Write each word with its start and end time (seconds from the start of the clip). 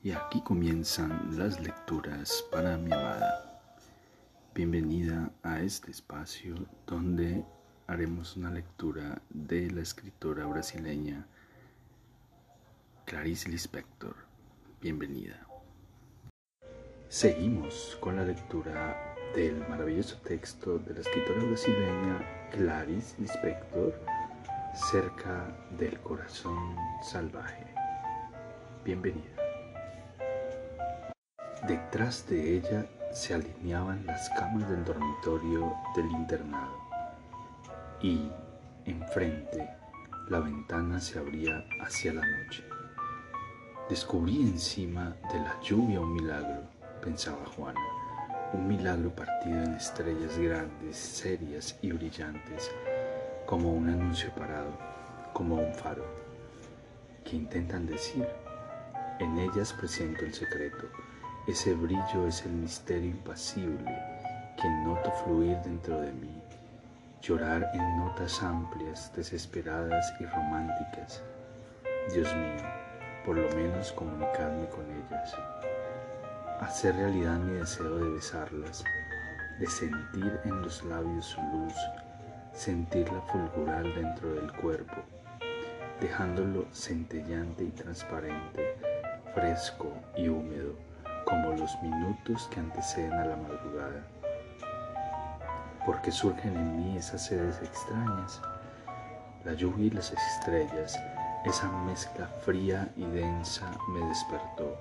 Y 0.00 0.12
aquí 0.12 0.40
comienzan 0.42 1.36
las 1.36 1.58
lecturas 1.60 2.44
para 2.52 2.76
mi 2.76 2.92
amada. 2.92 3.60
Bienvenida 4.54 5.32
a 5.42 5.60
este 5.60 5.90
espacio 5.90 6.54
donde 6.86 7.44
haremos 7.88 8.36
una 8.36 8.48
lectura 8.52 9.20
de 9.28 9.68
la 9.72 9.80
escritora 9.80 10.46
brasileña 10.46 11.26
Clarice 13.06 13.48
Lispector. 13.48 14.14
Bienvenida. 14.80 15.44
Seguimos 17.08 17.98
con 18.00 18.14
la 18.14 18.24
lectura 18.24 19.16
del 19.34 19.66
maravilloso 19.68 20.16
texto 20.18 20.78
de 20.78 20.94
la 20.94 21.00
escritora 21.00 21.42
brasileña 21.42 22.48
Clarice 22.52 23.20
Lispector, 23.20 24.00
Cerca 24.92 25.56
del 25.76 25.98
corazón 25.98 26.76
salvaje. 27.02 27.66
Bienvenida. 28.84 29.47
Detrás 31.66 32.24
de 32.28 32.56
ella 32.56 32.86
se 33.12 33.34
alineaban 33.34 34.06
las 34.06 34.30
camas 34.30 34.70
del 34.70 34.84
dormitorio 34.84 35.74
del 35.96 36.06
internado 36.06 36.78
y, 38.00 38.30
enfrente, 38.84 39.68
la 40.28 40.38
ventana 40.38 41.00
se 41.00 41.18
abría 41.18 41.64
hacia 41.84 42.12
la 42.12 42.20
noche. 42.20 42.62
Descubrí 43.90 44.42
encima 44.42 45.16
de 45.32 45.40
la 45.40 45.60
lluvia 45.60 46.00
un 46.00 46.12
milagro, 46.12 46.62
pensaba 47.02 47.44
Juana, 47.56 47.80
un 48.52 48.68
milagro 48.68 49.10
partido 49.10 49.60
en 49.60 49.74
estrellas 49.74 50.38
grandes, 50.38 50.96
serias 50.96 51.76
y 51.82 51.90
brillantes, 51.90 52.70
como 53.46 53.72
un 53.72 53.88
anuncio 53.88 54.30
parado, 54.30 54.78
como 55.32 55.56
un 55.56 55.74
faro. 55.74 56.04
¿Qué 57.24 57.34
intentan 57.34 57.84
decir? 57.84 58.28
En 59.18 59.36
ellas 59.38 59.72
presento 59.72 60.24
el 60.24 60.32
secreto 60.32 60.86
ese 61.48 61.72
brillo 61.72 62.26
es 62.26 62.44
el 62.44 62.52
misterio 62.52 63.08
impasible 63.08 63.96
que 64.60 64.68
noto 64.84 65.10
fluir 65.24 65.56
dentro 65.64 65.98
de 65.98 66.12
mí, 66.12 66.42
llorar 67.22 67.70
en 67.72 67.96
notas 67.96 68.42
amplias, 68.42 69.10
desesperadas 69.16 70.12
y 70.20 70.26
románticas. 70.26 71.22
Dios 72.12 72.28
mío, 72.34 72.62
por 73.24 73.36
lo 73.38 73.48
menos 73.56 73.92
comunicarme 73.92 74.68
con 74.68 74.84
ellas, 74.90 75.34
hacer 76.60 76.94
realidad 76.96 77.38
mi 77.38 77.54
deseo 77.54 77.96
de 77.96 78.10
besarlas, 78.10 78.84
de 79.58 79.66
sentir 79.68 80.40
en 80.44 80.60
los 80.60 80.84
labios 80.84 81.24
su 81.24 81.40
luz, 81.40 81.74
sentirla 82.52 83.22
fulgurar 83.22 83.84
dentro 83.94 84.34
del 84.34 84.52
cuerpo, 84.52 84.96
dejándolo 85.98 86.66
centellante 86.72 87.64
y 87.64 87.70
transparente, 87.70 88.76
fresco 89.34 89.94
y 90.14 90.28
húmedo 90.28 90.87
como 91.28 91.52
los 91.52 91.82
minutos 91.82 92.48
que 92.50 92.58
anteceden 92.58 93.12
a 93.12 93.26
la 93.26 93.36
madrugada. 93.36 94.02
Porque 95.84 96.10
surgen 96.10 96.56
en 96.56 96.76
mí 96.76 96.96
esas 96.96 97.26
sedes 97.26 97.60
extrañas, 97.60 98.40
la 99.44 99.52
lluvia 99.52 99.88
y 99.88 99.90
las 99.90 100.10
estrellas, 100.10 100.98
esa 101.44 101.70
mezcla 101.82 102.28
fría 102.46 102.88
y 102.96 103.04
densa 103.04 103.70
me 103.90 104.06
despertó, 104.06 104.78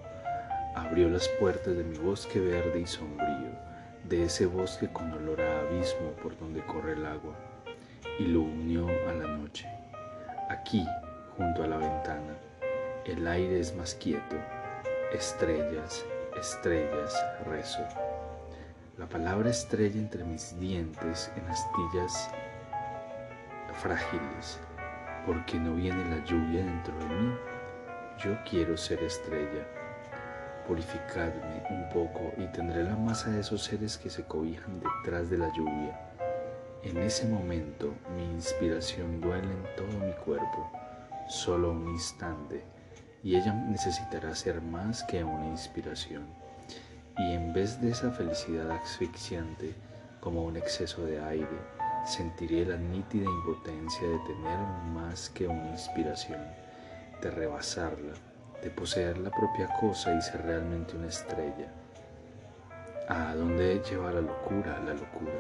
abrió 0.74 1.10
las 1.10 1.28
puertas 1.38 1.76
de 1.76 1.84
mi 1.84 1.98
bosque 1.98 2.40
verde 2.40 2.80
y 2.80 2.88
sombrío, 2.88 3.52
de 4.06 4.24
ese 4.24 4.46
bosque 4.46 4.88
con 4.88 5.12
olor 5.12 5.42
a 5.42 5.60
abismo 5.60 6.12
por 6.24 6.40
donde 6.40 6.62
corre 6.62 6.94
el 6.94 7.06
agua, 7.06 7.36
y 8.20 8.24
lo 8.24 8.44
unió 8.44 8.88
a 8.88 9.12
la 9.12 9.28
noche. 9.28 9.68
Aquí, 10.50 10.88
junto 11.36 11.64
a 11.64 11.68
la 11.68 11.78
ventana, 11.78 12.38
el 13.04 13.28
aire 13.28 13.60
es 13.60 13.76
más 13.76 13.96
quieto, 13.96 14.38
estrellas, 15.12 16.06
estrellas, 16.40 17.14
rezo. 17.46 17.80
La 18.98 19.08
palabra 19.08 19.50
estrella 19.50 20.00
entre 20.00 20.24
mis 20.24 20.60
dientes 20.60 21.32
en 21.36 21.48
astillas 21.48 22.30
frágiles, 23.82 24.60
porque 25.26 25.60
no 25.60 25.76
viene 25.76 26.04
la 26.10 26.24
lluvia 26.26 26.64
dentro 26.64 26.98
de 27.00 27.06
mí. 27.06 27.34
Yo 28.24 28.38
quiero 28.50 28.78
ser 28.78 29.02
estrella. 29.04 29.68
Purificadme 30.68 31.64
un 31.70 31.90
poco 31.90 32.34
y 32.38 32.46
tendré 32.48 32.84
la 32.84 32.96
masa 32.96 33.30
de 33.32 33.42
esos 33.42 33.64
seres 33.64 33.98
que 33.98 34.10
se 34.10 34.24
cobijan 34.24 34.80
detrás 34.80 35.30
de 35.30 35.38
la 35.38 35.52
lluvia. 35.54 36.00
En 36.84 36.98
ese 36.98 37.28
momento 37.28 37.94
mi 38.16 38.24
inspiración 38.24 39.22
duele 39.22 39.52
en 39.52 39.76
todo 39.76 40.06
mi 40.06 40.14
cuerpo, 40.14 40.72
solo 41.28 41.72
un 41.72 41.88
instante 41.90 42.77
y 43.24 43.36
ella 43.36 43.54
necesitará 43.54 44.34
ser 44.36 44.62
más 44.62 45.04
que 45.04 45.24
una 45.24 45.48
inspiración. 45.48 46.26
Y 47.18 47.34
en 47.34 47.54
vez 47.54 47.82
de 47.82 47.92
esa 47.92 48.12
felicidad 48.12 48.70
asfixiante 48.72 49.74
como 50.20 50.44
un 50.44 50.58
exceso 50.58 51.04
de 51.06 51.24
aire, 51.24 51.58
sentiré 52.06 52.66
la 52.66 52.78
nítida 52.78 53.26
impotencia 53.26 54.08
de 54.08 54.20
tener 54.20 54.60
más 54.94 55.30
que 55.32 55.48
una 55.48 55.70
inspiración, 55.72 56.40
de 57.22 57.32
rebasarla, 57.32 58.14
de 58.62 58.70
poseer 58.70 59.18
la 59.18 59.32
propia 59.32 59.68
cosa 59.80 60.14
y 60.14 60.22
ser 60.22 60.44
realmente 60.44 60.96
una 60.96 61.08
estrella. 61.08 61.72
¿A 63.10 63.36
dónde 63.36 63.82
lleva 63.90 64.12
la 64.12 64.22
locura 64.22 64.80
la 64.86 64.94
locura? 64.94 65.34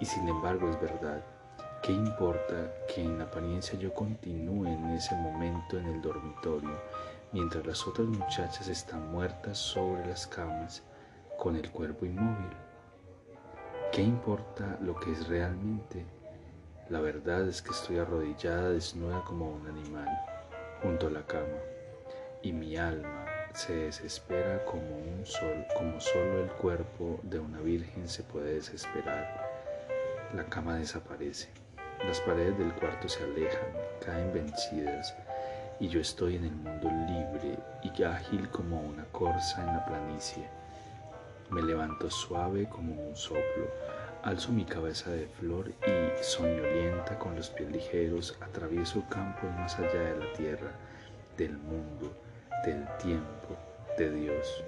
Y 0.00 0.04
sin 0.04 0.28
embargo 0.28 0.70
es 0.70 0.80
verdad. 0.80 1.22
¿Qué 1.82 1.92
importa 1.92 2.72
que 2.86 3.02
en 3.02 3.20
apariencia 3.20 3.78
yo 3.78 3.92
continúe 3.94 4.66
en 4.66 4.90
ese 4.90 5.14
momento 5.14 5.78
en 5.78 5.86
el 5.86 6.02
dormitorio 6.02 6.78
mientras 7.32 7.64
las 7.64 7.86
otras 7.86 8.08
muchachas 8.08 8.68
están 8.68 9.10
muertas 9.10 9.58
sobre 9.58 10.06
las 10.06 10.26
camas 10.26 10.82
con 11.38 11.56
el 11.56 11.70
cuerpo 11.70 12.04
inmóvil. 12.04 12.50
¿Qué 13.92 14.02
importa 14.02 14.78
lo 14.82 14.94
que 14.94 15.12
es 15.12 15.26
realmente? 15.28 16.04
La 16.88 17.00
verdad 17.00 17.48
es 17.48 17.62
que 17.62 17.70
estoy 17.70 17.98
arrodillada 17.98 18.70
desnuda 18.70 19.22
como 19.24 19.50
un 19.50 19.66
animal 19.66 20.08
junto 20.82 21.06
a 21.06 21.10
la 21.10 21.26
cama 21.26 21.58
y 22.42 22.52
mi 22.52 22.76
alma 22.76 23.26
se 23.54 23.74
desespera 23.74 24.64
como 24.64 24.82
un 24.82 25.24
sol, 25.24 25.64
como 25.76 26.00
solo 26.00 26.42
el 26.42 26.50
cuerpo 26.50 27.20
de 27.22 27.38
una 27.38 27.60
virgen 27.60 28.08
se 28.08 28.22
puede 28.22 28.54
desesperar. 28.54 29.48
La 30.34 30.44
cama 30.44 30.76
desaparece, 30.76 31.48
las 32.06 32.20
paredes 32.20 32.58
del 32.58 32.72
cuarto 32.74 33.08
se 33.08 33.22
alejan, 33.22 33.68
caen 34.04 34.32
vencidas 34.32 35.14
y 35.78 35.88
yo 35.88 36.00
estoy 36.00 36.36
en 36.36 36.44
el 36.44 36.52
mundo 36.52 36.90
libre 37.08 37.58
y 37.82 38.02
ágil 38.02 38.48
como 38.50 38.80
una 38.80 39.04
corza 39.06 39.60
en 39.60 39.66
la 39.68 39.84
planicie. 39.84 40.48
Me 41.50 41.62
levanto 41.62 42.10
suave 42.10 42.68
como 42.68 42.94
un 42.94 43.16
soplo, 43.16 43.66
alzo 44.22 44.52
mi 44.52 44.64
cabeza 44.64 45.10
de 45.10 45.26
flor 45.26 45.72
y, 45.86 46.22
soñolienta 46.22 47.18
con 47.18 47.34
los 47.34 47.48
pies 47.50 47.70
ligeros, 47.70 48.36
atravieso 48.40 49.02
campos 49.08 49.50
más 49.58 49.78
allá 49.78 50.00
de 50.00 50.16
la 50.18 50.32
tierra, 50.34 50.70
del 51.36 51.56
mundo, 51.56 52.12
del 52.64 52.86
tiempo, 52.98 53.56
de 53.96 54.10
Dios. 54.10 54.64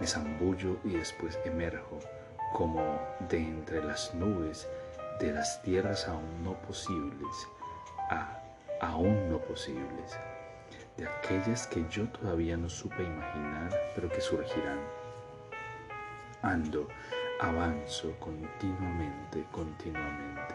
Me 0.00 0.06
zambullo 0.06 0.78
y 0.84 0.94
después 0.94 1.38
emerjo 1.44 1.98
como 2.54 2.98
de 3.28 3.38
entre 3.38 3.84
las 3.84 4.14
nubes 4.14 4.68
de 5.20 5.32
las 5.32 5.62
tierras 5.62 6.08
aún 6.08 6.44
no 6.44 6.54
posibles 6.62 7.48
aún 8.82 9.30
no 9.30 9.38
posibles, 9.38 10.18
de 10.96 11.06
aquellas 11.06 11.66
que 11.68 11.86
yo 11.88 12.06
todavía 12.08 12.56
no 12.56 12.68
supe 12.68 13.02
imaginar, 13.02 13.70
pero 13.94 14.08
que 14.10 14.20
surgirán. 14.20 14.80
Ando, 16.42 16.88
avanzo 17.40 18.12
continuamente, 18.18 19.44
continuamente, 19.52 20.54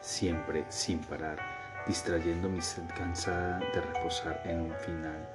siempre 0.00 0.64
sin 0.68 1.00
parar, 1.00 1.38
distrayendo 1.86 2.48
mi 2.48 2.62
sed 2.62 2.84
cansada 2.96 3.58
de 3.58 3.80
reposar 3.80 4.40
en 4.44 4.60
un 4.60 4.74
final, 4.76 5.28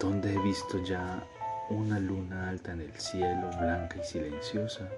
donde 0.00 0.34
he 0.34 0.38
visto 0.38 0.82
ya 0.82 1.24
una 1.70 2.00
luna 2.00 2.48
alta 2.48 2.72
en 2.72 2.80
el 2.80 2.92
cielo, 2.94 3.48
blanca 3.60 3.98
y 4.02 4.04
silenciosa, 4.04 4.88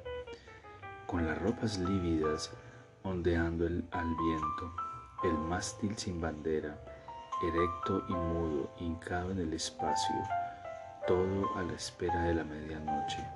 con 1.08 1.26
las 1.26 1.40
ropas 1.40 1.78
lívidas 1.78 2.50
ondeando 3.02 3.64
al 3.64 4.14
viento 4.14 4.72
el 5.24 5.32
mástil 5.32 5.96
sin 5.96 6.20
bandera, 6.20 6.78
erecto 7.42 8.04
y 8.10 8.12
mudo, 8.12 8.70
hincado 8.78 9.30
en 9.30 9.38
el 9.38 9.54
espacio, 9.54 10.14
todo 11.06 11.56
a 11.56 11.62
la 11.62 11.72
espera 11.72 12.24
de 12.24 12.34
la 12.34 12.44
medianoche. 12.44 13.26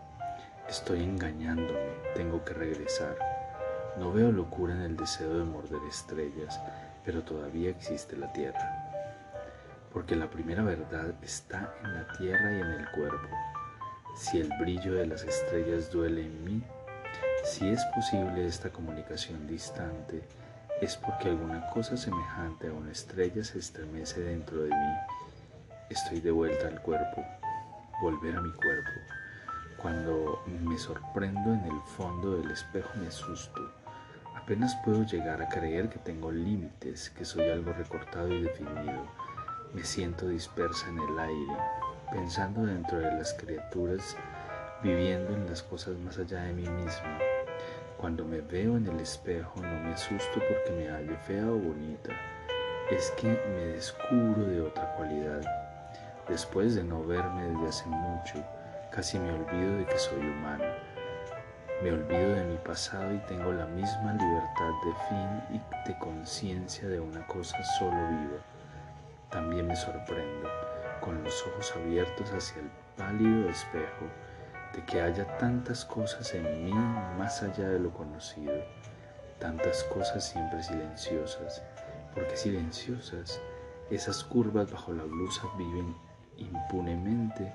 Estoy 0.68 1.02
engañándome, 1.02 1.94
tengo 2.14 2.44
que 2.44 2.52
regresar. 2.52 3.16
No 3.98 4.12
veo 4.12 4.30
locura 4.30 4.74
en 4.74 4.82
el 4.82 4.96
deseo 4.98 5.38
de 5.38 5.44
morder 5.44 5.80
estrellas, 5.88 6.60
pero 7.06 7.22
todavía 7.22 7.70
existe 7.70 8.18
la 8.18 8.30
tierra. 8.34 8.92
Porque 9.94 10.14
la 10.14 10.28
primera 10.28 10.62
verdad 10.62 11.14
está 11.22 11.74
en 11.82 11.94
la 11.94 12.06
tierra 12.18 12.52
y 12.52 12.60
en 12.60 12.66
el 12.66 12.90
cuerpo. 12.90 13.28
Si 14.14 14.40
el 14.40 14.50
brillo 14.60 14.92
de 14.92 15.06
las 15.06 15.24
estrellas 15.24 15.90
duele 15.90 16.26
en 16.26 16.44
mí, 16.44 16.62
si 17.44 17.68
es 17.68 17.84
posible 17.86 18.46
esta 18.46 18.70
comunicación 18.70 19.46
distante, 19.46 20.22
es 20.80 20.96
porque 20.96 21.28
alguna 21.28 21.68
cosa 21.70 21.96
semejante 21.96 22.68
a 22.68 22.72
una 22.72 22.92
estrella 22.92 23.42
se 23.44 23.58
estremece 23.58 24.20
dentro 24.20 24.62
de 24.62 24.70
mí. 24.70 24.94
estoy 25.90 26.20
de 26.20 26.30
vuelta 26.30 26.68
al 26.68 26.80
cuerpo, 26.80 27.24
volver 28.00 28.36
a 28.36 28.40
mi 28.40 28.50
cuerpo. 28.52 28.90
Cuando 29.76 30.42
me 30.46 30.78
sorprendo 30.78 31.52
en 31.52 31.64
el 31.64 31.80
fondo 31.96 32.38
del 32.38 32.50
espejo 32.50 32.90
me 33.00 33.08
asusto. 33.08 33.72
Apenas 34.36 34.76
puedo 34.84 35.04
llegar 35.04 35.42
a 35.42 35.48
creer 35.48 35.88
que 35.88 35.98
tengo 35.98 36.30
límites, 36.30 37.10
que 37.10 37.24
soy 37.24 37.48
algo 37.48 37.72
recortado 37.72 38.32
y 38.32 38.42
definido. 38.42 39.06
Me 39.74 39.84
siento 39.84 40.28
dispersa 40.28 40.88
en 40.88 40.98
el 40.98 41.18
aire, 41.18 41.56
pensando 42.10 42.64
dentro 42.64 42.98
de 42.98 43.12
las 43.12 43.34
criaturas, 43.34 44.16
viviendo 44.82 45.34
en 45.34 45.46
las 45.46 45.62
cosas 45.62 45.96
más 45.98 46.18
allá 46.18 46.42
de 46.42 46.52
mí 46.52 46.68
mismo. 46.68 47.31
Cuando 48.02 48.24
me 48.24 48.40
veo 48.40 48.76
en 48.76 48.88
el 48.88 48.98
espejo 48.98 49.62
no 49.62 49.78
me 49.80 49.94
asusto 49.94 50.34
porque 50.34 50.72
me 50.72 50.90
halle 50.90 51.16
fea 51.18 51.46
o 51.46 51.56
bonita, 51.56 52.10
es 52.90 53.12
que 53.12 53.28
me 53.28 53.64
descubro 53.76 54.44
de 54.44 54.60
otra 54.60 54.92
cualidad 54.96 55.40
Después 56.28 56.74
de 56.74 56.82
no 56.82 57.04
verme 57.04 57.48
desde 57.48 57.68
hace 57.68 57.88
mucho, 57.88 58.44
casi 58.90 59.20
me 59.20 59.32
olvido 59.32 59.76
de 59.76 59.86
que 59.86 59.98
soy 59.98 60.18
humano. 60.18 60.64
Me 61.80 61.92
olvido 61.92 62.34
de 62.34 62.44
mi 62.44 62.56
pasado 62.58 63.14
y 63.14 63.18
tengo 63.28 63.52
la 63.52 63.66
misma 63.66 64.14
libertad 64.14 64.70
de 64.84 64.94
fin 65.08 65.60
y 65.60 65.88
de 65.88 65.98
conciencia 66.00 66.88
de 66.88 66.98
una 66.98 67.24
cosa 67.28 67.56
solo 67.78 67.96
viva. 68.08 68.42
También 69.30 69.68
me 69.68 69.76
sorprendo, 69.76 70.48
con 71.00 71.22
los 71.22 71.46
ojos 71.46 71.72
abiertos 71.76 72.32
hacia 72.32 72.62
el 72.62 72.70
pálido 72.96 73.48
espejo, 73.48 74.06
de 74.74 74.84
que 74.84 75.00
haya 75.00 75.26
tantas 75.38 75.84
cosas 75.84 76.34
en 76.34 76.64
mí 76.64 76.72
más 77.18 77.42
allá 77.42 77.68
de 77.68 77.78
lo 77.78 77.92
conocido, 77.92 78.54
tantas 79.38 79.84
cosas 79.84 80.28
siempre 80.28 80.62
silenciosas, 80.62 81.62
porque 82.14 82.36
silenciosas, 82.36 83.40
esas 83.90 84.24
curvas 84.24 84.70
bajo 84.70 84.92
la 84.92 85.04
blusa 85.04 85.42
viven 85.58 85.94
impunemente, 86.38 87.52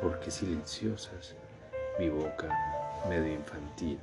porque 0.00 0.30
silenciosas, 0.30 1.34
mi 1.98 2.08
boca, 2.08 2.48
medio 3.08 3.32
infantil, 3.32 3.98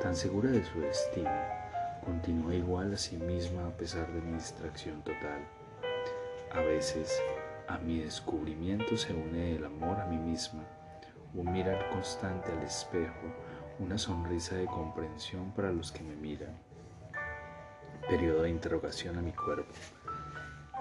tan 0.00 0.16
segura 0.16 0.50
de 0.50 0.64
su 0.64 0.80
destino, 0.80 1.30
continúa 2.04 2.54
igual 2.54 2.94
a 2.94 2.96
sí 2.96 3.16
misma 3.16 3.66
a 3.66 3.70
pesar 3.70 4.06
de 4.08 4.20
mi 4.20 4.32
distracción 4.32 5.02
total. 5.02 5.40
A 6.52 6.60
veces, 6.60 7.20
a 7.68 7.78
mi 7.78 8.00
descubrimiento 8.00 8.96
se 8.96 9.12
une 9.12 9.56
el 9.56 9.64
amor 9.64 10.00
a 10.00 10.06
mí 10.06 10.16
misma, 10.16 10.62
un 11.34 11.52
mirar 11.52 11.90
constante 11.90 12.50
al 12.52 12.62
espejo, 12.62 13.14
una 13.78 13.98
sonrisa 13.98 14.56
de 14.56 14.66
comprensión 14.66 15.52
para 15.52 15.70
los 15.70 15.92
que 15.92 16.02
me 16.02 16.16
miran. 16.16 16.56
Periodo 18.08 18.42
de 18.42 18.50
interrogación 18.50 19.18
a 19.18 19.22
mi 19.22 19.32
cuerpo, 19.32 19.72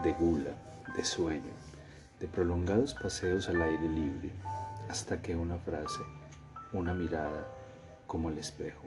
de 0.04 0.14
gula, 0.14 0.52
de 0.96 1.04
sueño, 1.04 1.52
de 2.20 2.28
prolongados 2.28 2.94
paseos 2.94 3.50
al 3.50 3.62
aire 3.62 3.90
libre, 3.90 4.32
hasta 4.90 5.22
que 5.22 5.36
una 5.36 5.58
frase, 5.58 6.02
una 6.74 6.94
mirada, 6.94 7.46
como 8.08 8.30
el 8.30 8.38
espejo, 8.38 8.84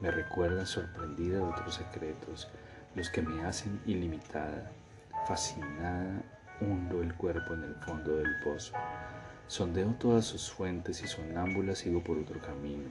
me 0.00 0.10
recuerda 0.10 0.66
sorprendida 0.66 1.36
de 1.36 1.44
otros 1.44 1.74
secretos, 1.74 2.48
los 2.94 3.10
que 3.10 3.22
me 3.22 3.44
hacen 3.44 3.80
ilimitada, 3.86 4.72
fascinada, 5.26 6.22
hundo 6.60 7.02
el 7.02 7.14
cuerpo 7.14 7.54
en 7.54 7.64
el 7.64 7.74
fondo 7.76 8.16
del 8.16 8.40
pozo. 8.42 8.74
Sondeo 9.52 9.94
todas 9.98 10.24
sus 10.24 10.50
fuentes 10.50 11.02
y 11.02 11.06
sonámbula 11.06 11.74
sigo 11.74 12.02
por 12.02 12.16
otro 12.16 12.40
camino. 12.40 12.88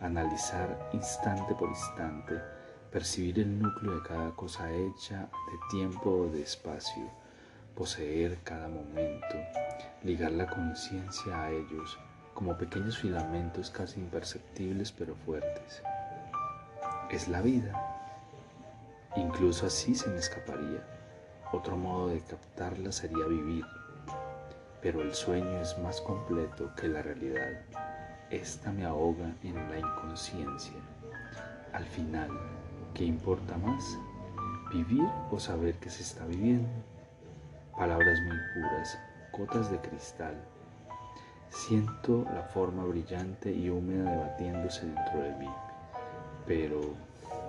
Analizar 0.00 0.88
instante 0.92 1.52
por 1.56 1.68
instante, 1.68 2.36
percibir 2.92 3.40
el 3.40 3.60
núcleo 3.60 3.96
de 3.96 4.02
cada 4.06 4.30
cosa 4.36 4.70
hecha 4.70 5.22
de 5.22 5.76
tiempo 5.76 6.10
o 6.10 6.26
de 6.28 6.42
espacio 6.42 7.10
poseer 7.74 8.38
cada 8.44 8.68
momento, 8.68 9.34
ligar 10.04 10.30
la 10.30 10.46
conciencia 10.46 11.42
a 11.42 11.50
ellos 11.50 11.98
como 12.34 12.56
pequeños 12.56 12.96
filamentos 12.96 13.68
casi 13.68 13.98
imperceptibles 13.98 14.92
pero 14.92 15.16
fuertes. 15.26 15.82
Es 17.10 17.26
la 17.26 17.40
vida. 17.40 17.72
Incluso 19.16 19.66
así 19.66 19.96
se 19.96 20.08
me 20.08 20.20
escaparía. 20.20 20.86
Otro 21.50 21.76
modo 21.76 22.10
de 22.10 22.20
captarla 22.20 22.92
sería 22.92 23.26
vivir. 23.26 23.64
Pero 24.84 25.02
el 25.02 25.12
sueño 25.12 25.60
es 25.60 25.76
más 25.78 26.00
completo 26.00 26.70
que 26.76 26.86
la 26.86 27.02
realidad. 27.02 27.62
Esta 28.30 28.70
me 28.70 28.84
ahoga 28.84 29.34
en 29.42 29.56
la 29.68 29.80
inconsciencia. 29.80 30.78
Al 31.72 31.86
final, 31.86 32.30
¿qué 32.94 33.02
importa 33.02 33.58
más? 33.58 33.98
¿Vivir 34.72 35.08
o 35.32 35.40
saber 35.40 35.74
que 35.80 35.90
se 35.90 36.02
está 36.02 36.24
viviendo? 36.26 36.68
palabras 37.76 38.20
muy 38.20 38.36
puras, 38.54 38.98
gotas 39.32 39.70
de 39.70 39.78
cristal. 39.78 40.34
Siento 41.48 42.24
la 42.34 42.42
forma 42.42 42.84
brillante 42.84 43.52
y 43.52 43.68
húmeda 43.68 44.10
debatiéndose 44.10 44.86
dentro 44.86 45.20
de 45.20 45.34
mí. 45.36 45.50
Pero, 46.46 46.80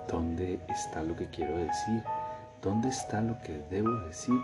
¿dónde 0.08 0.60
está 0.68 1.02
lo 1.02 1.14
que 1.16 1.28
quiero 1.28 1.56
decir? 1.56 2.02
¿Dónde 2.62 2.88
está 2.88 3.20
lo 3.20 3.40
que 3.42 3.58
debo 3.70 3.90
decir? 4.06 4.38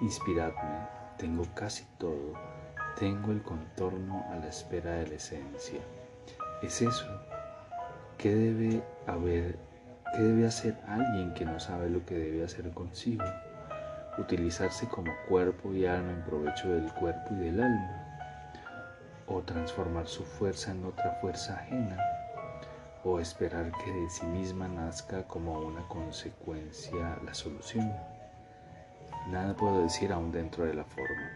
Inspiradme, 0.00 0.97
tengo 1.18 1.44
casi 1.54 1.84
todo, 1.98 2.32
tengo 2.98 3.32
el 3.32 3.42
contorno 3.42 4.24
a 4.30 4.36
la 4.36 4.48
espera 4.48 4.92
de 4.92 5.08
la 5.08 5.14
esencia. 5.14 5.80
¿Es 6.62 6.80
eso? 6.80 7.06
¿Qué 8.16 8.34
debe 8.34 8.82
haber, 9.06 9.58
qué 10.14 10.22
debe 10.22 10.46
hacer 10.46 10.78
alguien 10.86 11.34
que 11.34 11.44
no 11.44 11.60
sabe 11.60 11.90
lo 11.90 12.04
que 12.06 12.14
debe 12.14 12.44
hacer 12.44 12.70
consigo? 12.70 13.24
utilizarse 14.18 14.88
como 14.88 15.12
cuerpo 15.28 15.72
y 15.72 15.86
alma 15.86 16.12
en 16.12 16.22
provecho 16.22 16.68
del 16.68 16.92
cuerpo 16.92 17.34
y 17.34 17.44
del 17.44 17.62
alma, 17.62 18.20
o 19.26 19.40
transformar 19.42 20.06
su 20.08 20.24
fuerza 20.24 20.72
en 20.72 20.84
otra 20.84 21.12
fuerza 21.20 21.54
ajena, 21.54 21.98
o 23.04 23.20
esperar 23.20 23.70
que 23.84 23.92
de 23.92 24.10
sí 24.10 24.26
misma 24.26 24.68
nazca 24.68 25.22
como 25.22 25.60
una 25.60 25.86
consecuencia 25.88 27.18
la 27.24 27.32
solución. 27.32 27.92
Nada 29.30 29.54
puedo 29.54 29.82
decir 29.82 30.10
aún 30.10 30.32
dentro 30.32 30.64
de 30.64 30.72
la 30.72 30.84
forma. 30.84 31.32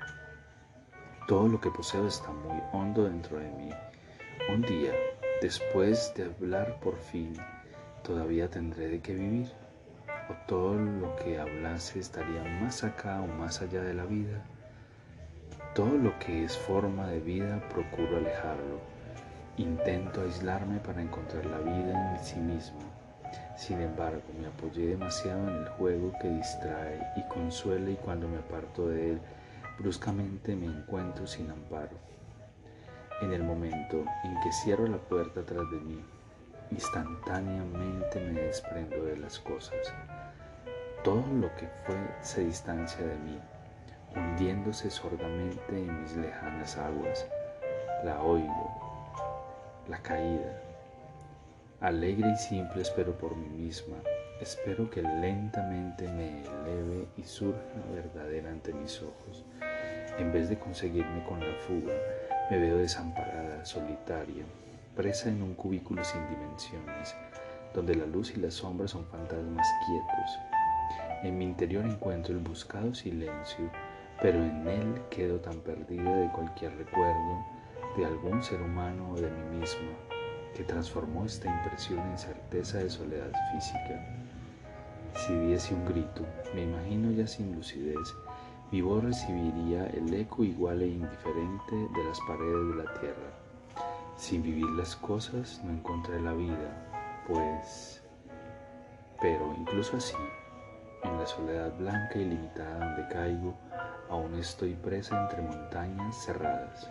Todo 1.28 1.46
lo 1.46 1.60
que 1.60 1.70
poseo 1.70 2.06
está 2.06 2.30
muy 2.30 2.58
hondo 2.72 3.04
dentro 3.04 3.38
de 3.38 3.50
mí. 3.50 3.70
Un 4.48 4.62
día, 4.62 4.92
después 5.42 6.12
de 6.16 6.24
hablar 6.24 6.80
por 6.80 6.96
fin, 6.96 7.34
todavía 8.02 8.48
tendré 8.48 8.88
de 8.88 9.00
qué 9.00 9.14
vivir 9.14 9.52
o 10.30 10.34
todo 10.46 10.74
lo 10.74 11.16
que 11.16 11.38
hablase 11.38 11.98
estaría 11.98 12.42
más 12.62 12.82
acá 12.82 13.20
o 13.20 13.26
más 13.26 13.60
allá 13.60 13.82
de 13.82 13.92
la 13.92 14.04
vida. 14.04 14.42
Todo 15.74 15.96
lo 15.96 16.18
que 16.18 16.44
es 16.44 16.56
forma 16.56 17.06
de 17.08 17.20
vida 17.20 17.60
procuro 17.68 18.16
alejarlo. 18.16 18.80
Intento 19.58 20.22
aislarme 20.22 20.78
para 20.80 21.02
encontrar 21.02 21.44
la 21.44 21.58
vida 21.58 22.16
en 22.16 22.24
sí 22.24 22.38
mismo. 22.38 22.91
Sin 23.66 23.80
embargo, 23.80 24.24
me 24.40 24.48
apoyé 24.48 24.88
demasiado 24.88 25.48
en 25.48 25.54
el 25.54 25.68
juego 25.68 26.12
que 26.20 26.28
distrae 26.28 27.00
y 27.14 27.22
consuela 27.28 27.90
y 27.90 27.94
cuando 27.94 28.26
me 28.26 28.38
aparto 28.38 28.88
de 28.88 29.10
él, 29.12 29.20
bruscamente 29.78 30.56
me 30.56 30.66
encuentro 30.66 31.28
sin 31.28 31.48
amparo. 31.48 31.96
En 33.20 33.32
el 33.32 33.44
momento 33.44 34.04
en 34.24 34.40
que 34.40 34.52
cierro 34.52 34.88
la 34.88 34.96
puerta 34.96 35.46
tras 35.46 35.70
de 35.70 35.78
mí, 35.78 36.04
instantáneamente 36.72 38.18
me 38.18 38.40
desprendo 38.40 39.04
de 39.04 39.18
las 39.18 39.38
cosas. 39.38 39.94
Todo 41.04 41.24
lo 41.40 41.54
que 41.54 41.68
fue 41.86 41.96
se 42.20 42.44
distancia 42.44 43.06
de 43.06 43.16
mí, 43.18 43.38
hundiéndose 44.16 44.90
sordamente 44.90 45.62
en 45.70 46.02
mis 46.02 46.16
lejanas 46.16 46.76
aguas. 46.78 47.28
La 48.02 48.20
oigo, 48.22 49.12
la 49.88 49.98
caída. 49.98 50.61
Alegre 51.82 52.30
y 52.30 52.36
simple 52.36 52.82
espero 52.82 53.18
por 53.18 53.34
mí 53.36 53.48
misma. 53.48 53.96
Espero 54.40 54.88
que 54.88 55.02
lentamente 55.02 56.06
me 56.06 56.28
eleve 56.28 57.08
y 57.16 57.24
surja 57.24 57.58
verdadera 57.92 58.50
ante 58.50 58.72
mis 58.72 59.02
ojos. 59.02 59.44
En 60.16 60.32
vez 60.32 60.48
de 60.48 60.60
conseguirme 60.60 61.24
con 61.24 61.40
la 61.40 61.52
fuga, 61.66 61.92
me 62.52 62.58
veo 62.60 62.76
desamparada, 62.76 63.64
solitaria, 63.64 64.44
presa 64.94 65.28
en 65.28 65.42
un 65.42 65.54
cubículo 65.54 66.04
sin 66.04 66.20
dimensiones, 66.28 67.16
donde 67.74 67.96
la 67.96 68.06
luz 68.06 68.32
y 68.36 68.38
la 68.38 68.52
sombra 68.52 68.86
son 68.86 69.04
fantasmas 69.06 69.66
quietos. 69.84 70.38
En 71.24 71.36
mi 71.36 71.44
interior 71.44 71.84
encuentro 71.84 72.32
el 72.32 72.44
buscado 72.44 72.94
silencio, 72.94 73.68
pero 74.20 74.38
en 74.38 74.68
él 74.68 75.02
quedo 75.10 75.40
tan 75.40 75.58
perdida 75.58 76.16
de 76.16 76.30
cualquier 76.30 76.76
recuerdo 76.76 77.44
de 77.96 78.04
algún 78.04 78.40
ser 78.40 78.62
humano 78.62 79.14
o 79.14 79.20
de 79.20 79.28
mí 79.28 79.58
misma 79.58 80.11
que 80.54 80.64
transformó 80.64 81.24
esta 81.24 81.48
impresión 81.48 82.00
en 82.00 82.18
certeza 82.18 82.78
de 82.78 82.90
soledad 82.90 83.32
física. 83.52 84.00
Si 85.14 85.34
diese 85.34 85.74
un 85.74 85.84
grito, 85.86 86.24
me 86.54 86.62
imagino 86.62 87.10
ya 87.12 87.26
sin 87.26 87.54
lucidez, 87.54 88.14
mi 88.70 88.80
voz 88.80 89.04
recibiría 89.04 89.86
el 89.88 90.12
eco 90.14 90.44
igual 90.44 90.82
e 90.82 90.88
indiferente 90.88 91.76
de 91.76 92.04
las 92.04 92.18
paredes 92.26 92.68
de 92.68 92.82
la 92.82 92.94
tierra 93.00 93.42
sin 94.22 94.40
vivir 94.40 94.70
las 94.76 94.94
cosas 94.94 95.60
no 95.64 95.72
encontré 95.72 96.20
la 96.20 96.32
vida, 96.32 96.86
pues... 97.26 98.00
Pero 99.20 99.52
incluso 99.58 99.96
así, 99.96 100.14
en 101.02 101.18
la 101.18 101.26
soledad 101.26 101.76
blanca 101.76 102.16
y 102.16 102.24
limitada 102.24 102.86
donde 102.86 103.08
caigo, 103.12 103.54
Aún 104.08 104.34
estoy 104.38 104.74
presa 104.74 105.22
entre 105.22 105.40
montañas 105.40 106.14
cerradas. 106.22 106.86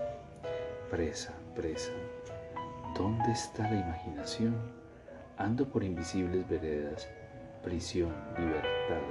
Presa, 0.90 1.32
presa. 1.54 1.92
¿Dónde 2.96 3.32
está 3.32 3.64
la 3.64 3.80
imaginación? 3.80 4.56
Ando 5.38 5.68
por 5.68 5.84
invisibles 5.84 6.48
veredas. 6.50 7.08
Prisión, 7.64 8.14
libertad. 8.38 9.02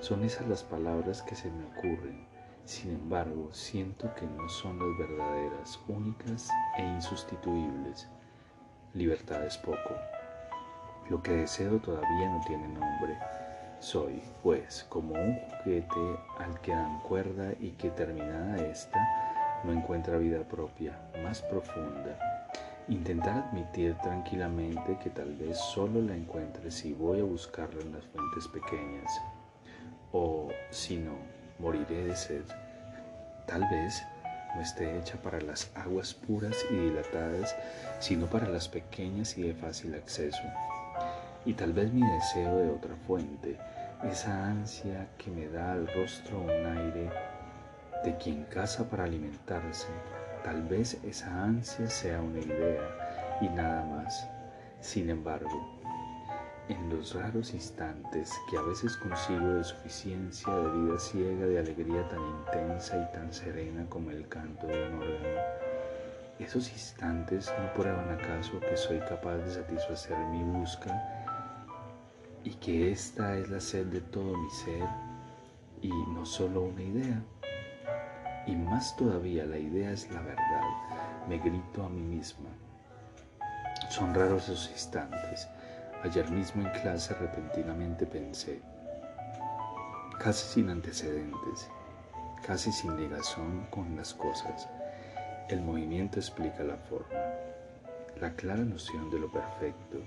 Son 0.00 0.22
esas 0.22 0.46
las 0.48 0.62
palabras 0.62 1.22
que 1.22 1.34
se 1.34 1.50
me 1.50 1.64
ocurren. 1.64 2.26
Sin 2.64 2.90
embargo, 2.90 3.48
siento 3.52 4.14
que 4.14 4.26
no 4.26 4.48
son 4.48 4.78
las 4.78 4.98
verdaderas, 4.98 5.80
únicas 5.88 6.50
e 6.76 6.82
insustituibles. 6.82 8.06
Libertad 8.92 9.44
es 9.46 9.56
poco. 9.56 9.96
Lo 11.08 11.22
que 11.22 11.32
deseo 11.32 11.78
todavía 11.78 12.28
no 12.28 12.40
tiene 12.46 12.68
nombre. 12.68 13.18
Soy, 13.80 14.22
pues, 14.42 14.84
como 14.90 15.14
un 15.14 15.38
juguete 15.38 16.20
al 16.38 16.60
que 16.60 16.72
dan 16.72 17.00
cuerda 17.00 17.52
y 17.58 17.70
que 17.72 17.90
terminada 17.90 18.56
esta, 18.66 19.00
no 19.64 19.72
encuentra 19.72 20.18
vida 20.18 20.42
propia, 20.44 20.98
más 21.24 21.40
profunda. 21.42 22.31
Intentar 22.88 23.44
admitir 23.48 23.96
tranquilamente 24.02 24.98
que 24.98 25.10
tal 25.10 25.34
vez 25.36 25.56
solo 25.56 26.02
la 26.02 26.16
encuentre 26.16 26.70
si 26.70 26.92
voy 26.92 27.20
a 27.20 27.24
buscarla 27.24 27.80
en 27.80 27.92
las 27.92 28.04
fuentes 28.06 28.48
pequeñas. 28.48 29.10
O, 30.10 30.48
si 30.70 30.96
no, 30.96 31.12
moriré 31.60 32.04
de 32.04 32.16
sed. 32.16 32.44
Tal 33.46 33.62
vez 33.70 34.02
no 34.54 34.60
esté 34.60 34.98
hecha 34.98 35.16
para 35.22 35.40
las 35.40 35.70
aguas 35.76 36.12
puras 36.12 36.56
y 36.70 36.74
dilatadas, 36.74 37.56
sino 38.00 38.26
para 38.26 38.48
las 38.48 38.68
pequeñas 38.68 39.38
y 39.38 39.42
de 39.42 39.54
fácil 39.54 39.94
acceso. 39.94 40.42
Y 41.44 41.54
tal 41.54 41.72
vez 41.72 41.92
mi 41.92 42.06
deseo 42.14 42.58
de 42.58 42.70
otra 42.70 42.94
fuente, 43.06 43.58
esa 44.02 44.48
ansia 44.48 45.08
que 45.18 45.30
me 45.30 45.48
da 45.48 45.72
al 45.72 45.86
rostro 45.86 46.40
un 46.40 46.50
aire 46.50 47.10
de 48.04 48.16
quien 48.16 48.44
caza 48.44 48.88
para 48.90 49.04
alimentarse, 49.04 49.86
tal 50.42 50.62
vez 50.62 50.98
esa 51.04 51.44
ansia 51.44 51.88
sea 51.88 52.20
una 52.20 52.40
idea 52.40 53.38
y 53.40 53.48
nada 53.48 53.84
más. 53.84 54.28
Sin 54.80 55.10
embargo, 55.10 55.80
en 56.68 56.88
los 56.90 57.14
raros 57.14 57.54
instantes 57.54 58.32
que 58.50 58.56
a 58.56 58.62
veces 58.62 58.96
consigo 58.96 59.54
de 59.54 59.64
suficiencia 59.64 60.52
de 60.54 60.80
vida 60.80 60.98
ciega, 60.98 61.46
de 61.46 61.58
alegría 61.58 62.08
tan 62.08 62.20
intensa 62.20 62.96
y 62.96 63.12
tan 63.14 63.32
serena 63.32 63.84
como 63.88 64.10
el 64.10 64.28
canto 64.28 64.66
de 64.66 64.88
un 64.88 64.98
órgano, 64.98 65.40
esos 66.38 66.72
instantes 66.72 67.52
no 67.58 67.72
prueban 67.74 68.10
acaso 68.10 68.58
que 68.60 68.76
soy 68.76 68.98
capaz 69.00 69.36
de 69.36 69.50
satisfacer 69.50 70.18
mi 70.30 70.42
busca 70.42 70.90
y 72.44 72.54
que 72.54 72.90
esta 72.90 73.36
es 73.36 73.48
la 73.48 73.60
sed 73.60 73.86
de 73.86 74.00
todo 74.00 74.36
mi 74.36 74.50
ser 74.50 74.88
y 75.82 75.88
no 75.88 76.24
solo 76.26 76.62
una 76.62 76.82
idea. 76.82 77.22
Y 78.46 78.56
más 78.56 78.96
todavía 78.96 79.46
la 79.46 79.58
idea 79.58 79.92
es 79.92 80.10
la 80.10 80.20
verdad, 80.20 80.62
me 81.28 81.38
grito 81.38 81.84
a 81.84 81.88
mí 81.88 82.00
misma. 82.00 82.48
Son 83.88 84.14
raros 84.14 84.44
esos 84.44 84.70
instantes. 84.70 85.48
Ayer 86.02 86.28
mismo 86.30 86.62
en 86.62 86.70
clase 86.80 87.14
repentinamente 87.14 88.06
pensé, 88.06 88.60
casi 90.18 90.48
sin 90.54 90.70
antecedentes, 90.70 91.68
casi 92.44 92.72
sin 92.72 92.96
ligazón 92.96 93.66
con 93.70 93.94
las 93.96 94.12
cosas. 94.14 94.68
El 95.48 95.60
movimiento 95.60 96.18
explica 96.18 96.64
la 96.64 96.76
forma, 96.76 97.20
la 98.20 98.32
clara 98.34 98.64
noción 98.64 99.10
de 99.10 99.20
lo 99.20 99.30
perfecto, 99.30 99.98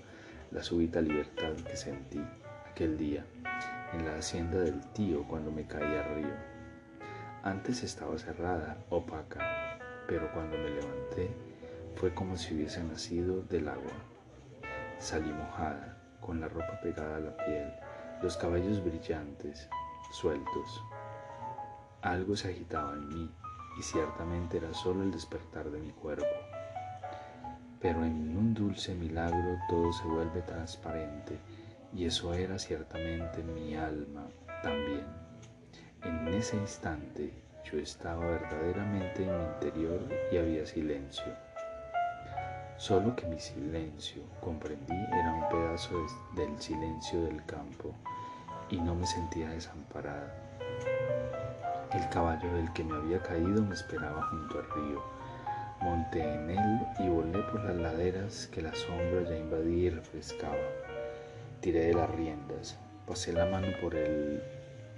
la 0.52 0.64
súbita 0.64 1.00
libertad 1.00 1.54
que 1.66 1.78
sentí 1.78 2.22
aquel 2.70 2.98
día 2.98 3.26
en 3.94 4.06
la 4.06 4.18
hacienda 4.18 4.60
del 4.60 4.82
tío 4.92 5.24
cuando 5.28 5.52
me 5.52 5.66
caí 5.66 5.96
al 5.96 6.16
río. 6.16 6.55
Antes 7.46 7.82
estaba 7.84 8.18
cerrada, 8.18 8.76
opaca, 8.90 9.80
pero 10.06 10.30
cuando 10.34 10.58
me 10.58 10.70
levanté 10.70 11.34
fue 11.96 12.14
como 12.14 12.36
si 12.36 12.54
hubiese 12.54 12.84
nacido 12.84 13.44
del 13.44 13.70
agua. 13.70 13.94
Salí 15.00 15.32
mojada, 15.32 15.98
con 16.20 16.42
la 16.42 16.50
ropa 16.50 16.78
pegada 16.82 17.16
a 17.16 17.22
la 17.22 17.38
piel, 17.38 17.72
los 18.22 18.36
cabellos 18.36 18.84
brillantes, 18.84 19.70
sueltos. 20.12 20.84
Algo 22.02 22.36
se 22.36 22.50
agitaba 22.50 22.92
en 22.96 23.08
mí 23.08 23.32
y 23.80 23.82
ciertamente 23.82 24.58
era 24.58 24.74
solo 24.74 25.04
el 25.04 25.12
despertar 25.12 25.72
de 25.72 25.80
mi 25.80 25.92
cuerpo 25.92 26.26
pero 27.86 28.04
en 28.04 28.36
un 28.36 28.52
dulce 28.56 28.96
milagro 28.96 29.60
todo 29.70 29.94
se 29.94 30.08
vuelve 30.08 30.42
transparente 30.42 31.38
y 31.94 32.06
eso 32.06 32.34
era 32.34 32.58
ciertamente 32.58 33.44
mi 33.44 33.76
alma 33.76 34.26
también. 34.64 35.25
Ese 36.38 36.58
instante 36.58 37.32
yo 37.64 37.80
estaba 37.80 38.26
verdaderamente 38.26 39.24
en 39.24 39.38
mi 39.38 39.44
interior 39.46 40.02
y 40.32 40.38
había 40.38 40.66
silencio. 40.66 41.24
Solo 42.76 43.16
que 43.16 43.26
mi 43.26 43.40
silencio, 43.40 44.22
comprendí, 44.42 44.94
era 44.94 45.32
un 45.32 45.48
pedazo 45.48 46.06
del 46.36 46.60
silencio 46.62 47.24
del 47.24 47.46
campo 47.46 47.96
y 48.70 48.82
no 48.82 48.96
me 48.96 49.08
sentía 49.08 49.50
desamparada. 49.50 50.36
El 51.94 52.10
caballo 52.10 52.54
del 52.54 52.72
que 52.74 52.84
me 52.84 52.98
había 52.98 53.22
caído 53.22 53.64
me 53.64 53.74
esperaba 53.74 54.28
junto 54.30 54.60
al 54.60 54.70
río 54.72 55.16
Monté 55.82 56.22
en 56.22 56.50
él 56.50 56.80
y 57.00 57.10
volé 57.10 57.40
por 57.44 57.64
las 57.64 57.76
laderas 57.76 58.48
que 58.48 58.62
la 58.62 58.74
sombra 58.74 59.24
ya 59.30 59.38
invadía 59.38 59.86
y 59.86 59.90
refrescaba. 59.90 60.56
Tiré 61.62 61.86
de 61.86 61.94
las 61.94 62.10
riendas, 62.10 62.78
pasé 63.06 63.34
la 63.34 63.46
mano 63.46 63.68
por 63.82 63.94
el 63.96 64.42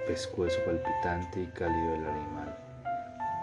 pescuezo 0.08 0.64
palpitante 0.64 1.42
y 1.42 1.48
cálido 1.48 1.92
del 1.92 2.08
animal. 2.08 2.58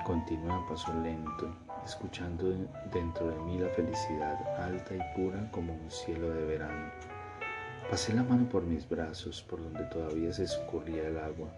Continué 0.03 0.51
a 0.51 0.67
paso 0.67 0.95
lento, 1.03 1.55
escuchando 1.85 2.57
dentro 2.91 3.29
de 3.29 3.37
mí 3.41 3.59
la 3.59 3.69
felicidad 3.69 4.59
alta 4.59 4.95
y 4.95 5.01
pura 5.15 5.47
como 5.51 5.75
un 5.75 5.91
cielo 5.91 6.31
de 6.31 6.45
verano. 6.47 6.91
Pasé 7.91 8.15
la 8.15 8.23
mano 8.23 8.49
por 8.49 8.63
mis 8.63 8.89
brazos, 8.89 9.43
por 9.43 9.63
donde 9.63 9.85
todavía 9.85 10.33
se 10.33 10.45
escurría 10.45 11.07
el 11.07 11.19
agua. 11.19 11.49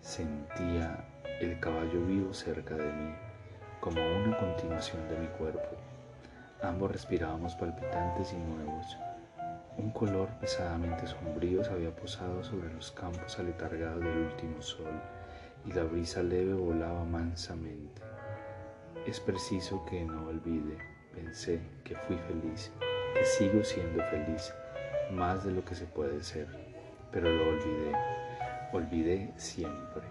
Sentía 0.00 1.04
el 1.40 1.58
caballo 1.58 2.06
vivo 2.06 2.32
cerca 2.32 2.76
de 2.76 2.92
mí 2.92 3.12
como 3.80 4.00
una 4.00 4.36
continuación 4.36 5.08
de 5.08 5.18
mi 5.18 5.26
cuerpo. 5.26 5.76
Ambos 6.62 6.92
respirábamos 6.92 7.56
palpitantes 7.56 8.32
y 8.32 8.36
nuevos. 8.36 8.96
Un 9.76 9.90
color 9.92 10.28
pesadamente 10.40 11.06
sombrío 11.06 11.64
se 11.64 11.70
había 11.70 11.94
posado 11.94 12.42
sobre 12.42 12.72
los 12.72 12.90
campos 12.92 13.38
aletargados 13.38 14.00
del 14.00 14.18
último 14.18 14.60
sol 14.60 15.00
y 15.64 15.72
la 15.72 15.84
brisa 15.84 16.22
leve 16.22 16.54
volaba 16.54 17.04
mansamente. 17.04 18.02
Es 19.06 19.20
preciso 19.20 19.84
que 19.86 20.04
no 20.04 20.28
olvide, 20.28 20.76
pensé, 21.14 21.60
que 21.84 21.96
fui 21.96 22.16
feliz, 22.18 22.70
que 23.14 23.24
sigo 23.24 23.64
siendo 23.64 24.02
feliz, 24.04 24.52
más 25.12 25.44
de 25.44 25.52
lo 25.52 25.64
que 25.64 25.74
se 25.74 25.86
puede 25.86 26.22
ser, 26.22 26.46
pero 27.10 27.30
lo 27.30 27.48
olvidé, 27.48 27.92
olvidé 28.72 29.32
siempre. 29.36 30.02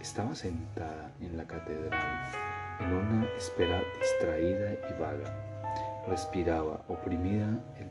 Estaba 0.00 0.34
sentada 0.34 1.12
en 1.20 1.36
la 1.36 1.46
catedral, 1.46 2.32
en 2.80 2.92
una 2.92 3.26
espera 3.36 3.82
distraída 4.00 4.72
y 4.72 5.00
vaga. 5.00 5.49
Respiraba, 6.08 6.82
oprimida, 6.88 7.46
el 7.78 7.90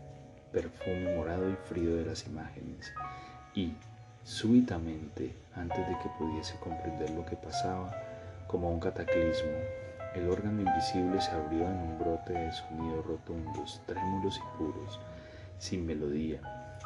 perfume 0.51 1.16
morado 1.16 1.50
y 1.50 1.56
frío 1.68 1.96
de 1.96 2.06
las 2.06 2.25
imágenes. 2.25 2.92
Y, 3.54 3.74
súbitamente, 4.24 5.34
antes 5.56 5.88
de 5.88 5.98
que 6.00 6.10
pudiese 6.18 6.56
comprender 6.60 7.10
lo 7.12 7.25
que 7.25 7.36
pasaba, 7.36 7.92
como 8.48 8.72
un 8.72 8.80
cataclismo, 8.80 9.51
el 10.16 10.28
órgano 10.28 10.62
invisible 10.62 11.22
se 11.22 11.32
abrió 11.32 11.68
en 11.68 11.78
un 11.78 12.00
brote 12.00 12.34
de 12.34 12.51
sonidos 12.51 13.06
rotundos, 13.06 13.82
trémulos 13.86 14.38
y 14.38 14.58
puros, 14.58 15.00
sin 15.60 15.86
melodía, 15.86 16.42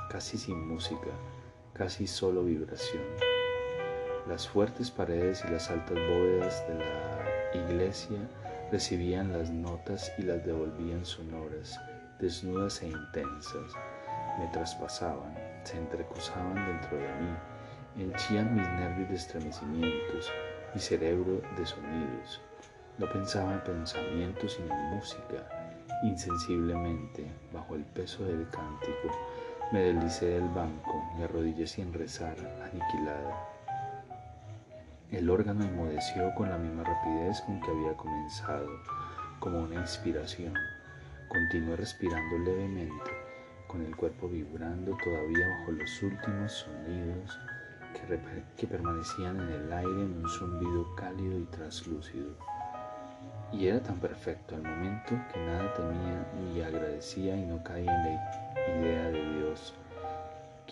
casi 0.09 0.37
sin 0.37 0.67
música, 0.67 1.09
casi 1.73 2.05
solo 2.05 2.43
vibración. 2.43 3.03
Las 4.27 4.47
fuertes 4.47 4.91
paredes 4.91 5.43
y 5.47 5.51
las 5.51 5.69
altas 5.69 5.95
bóvedas 5.95 6.63
de 6.67 6.75
la 6.75 7.65
iglesia 7.69 8.17
recibían 8.73 9.31
las 9.31 9.51
notas 9.51 10.11
y 10.17 10.23
las 10.23 10.43
devolvían 10.43 11.05
sonoras, 11.05 11.79
desnudas 12.19 12.81
e 12.81 12.87
intensas. 12.87 13.71
Me 14.39 14.47
traspasaban, 14.47 15.31
se 15.63 15.77
entrecruzaban 15.77 16.55
dentro 16.55 16.97
de 16.97 17.07
mí, 17.21 18.03
henchían 18.03 18.55
mis 18.55 18.67
nervios 18.67 19.09
de 19.09 19.15
estremecimientos, 19.15 20.31
mi 20.73 20.81
cerebro 20.81 21.39
de 21.55 21.65
sonidos. 21.67 22.41
No 22.97 23.07
pensaba 23.11 23.53
en 23.53 23.63
pensamientos 23.63 24.53
sino 24.53 24.73
en 24.73 24.95
música. 24.95 25.47
Insensiblemente, 26.01 27.31
bajo 27.53 27.75
el 27.75 27.83
peso 27.83 28.25
del 28.25 28.49
cántico, 28.49 29.15
me 29.71 29.81
deslicé 29.81 30.29
del 30.29 30.49
banco, 30.49 31.13
me 31.15 31.25
arrodillé 31.25 31.67
sin 31.67 31.93
rezar, 31.93 32.35
aniquilada. 32.63 33.52
El 35.13 35.29
órgano 35.29 35.63
enmudeció 35.63 36.33
con 36.33 36.49
la 36.49 36.57
misma 36.57 36.83
rapidez 36.83 37.39
con 37.41 37.61
que 37.61 37.69
había 37.69 37.93
comenzado, 37.95 38.67
como 39.39 39.59
una 39.59 39.75
inspiración. 39.75 40.55
Continué 41.27 41.75
respirando 41.75 42.39
levemente, 42.39 43.11
con 43.67 43.85
el 43.85 43.95
cuerpo 43.95 44.27
vibrando 44.27 44.97
todavía 45.03 45.47
bajo 45.59 45.71
los 45.73 46.01
últimos 46.01 46.51
sonidos 46.53 47.39
que, 48.57 48.65
permanecían 48.65 49.39
en 49.39 49.49
el 49.49 49.71
aire 49.71 50.01
en 50.01 50.17
un 50.17 50.27
zumbido 50.27 50.95
cálido 50.95 51.37
y 51.37 51.45
translúcido. 51.45 52.35
Y 53.51 53.67
era 53.67 53.83
tan 53.83 53.99
perfecto 53.99 54.55
al 54.55 54.63
momento 54.63 55.11
que 55.31 55.45
nada 55.45 55.71
temía 55.75 56.27
ni 56.41 56.59
agradecía 56.63 57.37
y 57.37 57.45
no 57.45 57.63
caía 57.63 57.93
en 57.93 58.03
la 58.03 58.79
idea 58.79 59.11
de 59.11 59.37
Dios. 59.37 59.75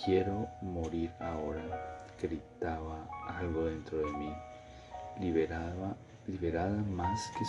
Quiero 0.04 0.48
morir 0.64 1.12
ahora, 1.20 2.01
gritaba 2.22 3.08
algo 3.28 3.66
dentro 3.66 4.00
de 4.00 4.12
mí, 4.14 4.34
liberada, 5.20 5.96
liberada 6.28 6.82
más 6.84 7.32
que, 7.38 7.46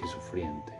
que 0.00 0.08
sufriente. 0.08 0.72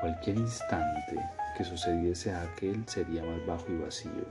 Cualquier 0.00 0.38
instante 0.38 1.16
que 1.56 1.64
sucediese 1.64 2.32
a 2.32 2.42
aquel 2.42 2.88
sería 2.88 3.22
más 3.22 3.46
bajo 3.46 3.66
y 3.68 3.76
vacío. 3.76 4.26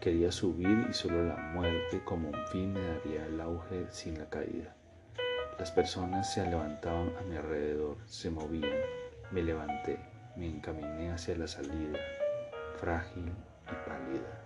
Quería 0.00 0.30
subir 0.30 0.86
y 0.90 0.92
solo 0.92 1.24
la 1.24 1.36
muerte 1.36 2.02
como 2.04 2.28
un 2.28 2.46
fin 2.48 2.72
me 2.72 2.80
daría 2.80 3.24
el 3.26 3.40
auge 3.40 3.86
sin 3.90 4.18
la 4.18 4.28
caída. 4.28 4.74
Las 5.58 5.70
personas 5.70 6.34
se 6.34 6.44
levantaban 6.44 7.12
a 7.18 7.22
mi 7.22 7.36
alrededor, 7.36 7.96
se 8.06 8.30
movían. 8.30 8.78
Me 9.30 9.42
levanté, 9.42 9.98
me 10.36 10.46
encaminé 10.46 11.12
hacia 11.12 11.36
la 11.36 11.48
salida, 11.48 11.98
frágil 12.78 13.32
y 13.64 13.88
pálida. 13.88 14.45